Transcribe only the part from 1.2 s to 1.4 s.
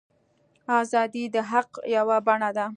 د